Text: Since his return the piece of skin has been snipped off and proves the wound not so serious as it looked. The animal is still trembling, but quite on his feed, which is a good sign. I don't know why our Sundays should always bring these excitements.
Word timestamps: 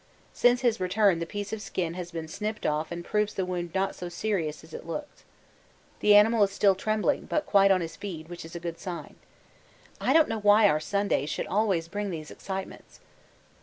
Since 0.33 0.61
his 0.61 0.79
return 0.79 1.19
the 1.19 1.27
piece 1.27 1.53
of 1.53 1.61
skin 1.61 1.93
has 1.93 2.09
been 2.09 2.27
snipped 2.27 2.65
off 2.65 2.91
and 2.91 3.05
proves 3.05 3.35
the 3.35 3.45
wound 3.45 3.69
not 3.75 3.93
so 3.93 4.09
serious 4.09 4.63
as 4.63 4.73
it 4.73 4.87
looked. 4.87 5.21
The 5.99 6.15
animal 6.15 6.41
is 6.41 6.49
still 6.49 6.73
trembling, 6.73 7.27
but 7.27 7.45
quite 7.45 7.69
on 7.69 7.81
his 7.81 7.95
feed, 7.97 8.27
which 8.27 8.43
is 8.43 8.55
a 8.55 8.59
good 8.59 8.79
sign. 8.79 9.15
I 9.99 10.13
don't 10.13 10.27
know 10.27 10.39
why 10.39 10.67
our 10.67 10.79
Sundays 10.79 11.29
should 11.29 11.45
always 11.45 11.87
bring 11.87 12.09
these 12.09 12.31
excitements. 12.31 12.99